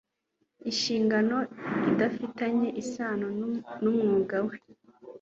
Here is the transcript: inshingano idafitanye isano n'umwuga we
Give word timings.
inshingano 0.69 1.37
idafitanye 1.91 2.67
isano 2.81 3.27
n'umwuga 3.81 4.37
we 4.47 4.57